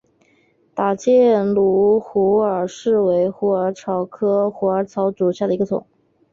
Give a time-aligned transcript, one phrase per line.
[0.73, 5.85] 打箭炉虎耳草为虎耳草科虎耳草属下的一个种。